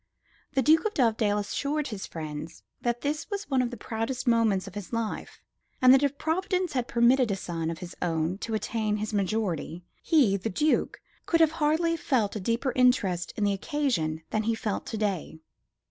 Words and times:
The 0.53 0.63
Duke 0.63 0.85
of 0.85 0.95
Dovedale 0.95 1.37
assured 1.37 1.89
his 1.89 2.07
friends 2.07 2.63
that 2.81 3.01
this 3.01 3.29
was 3.29 3.47
one 3.51 3.61
of 3.61 3.69
the 3.69 3.77
proudest 3.77 4.27
moments 4.27 4.65
of 4.65 4.73
his 4.73 4.91
life, 4.91 5.43
and 5.79 5.93
that 5.93 6.01
if 6.01 6.17
Providence 6.17 6.73
had 6.73 6.87
permitted 6.87 7.29
a 7.29 7.35
son 7.35 7.69
of 7.69 7.77
his 7.77 7.95
own 8.01 8.39
to 8.39 8.55
attain 8.55 8.97
his 8.97 9.13
majority, 9.13 9.83
he, 10.01 10.37
the 10.37 10.49
Duke, 10.49 10.99
could 11.27 11.39
have 11.39 11.51
hardly 11.61 11.95
felt 11.95 12.35
a 12.35 12.39
deeper 12.39 12.73
interest 12.75 13.31
in 13.37 13.43
the 13.43 13.53
occasion 13.53 14.23
than 14.31 14.41
he 14.41 14.55
felt 14.55 14.87
to 14.87 14.97
day. 14.97 15.37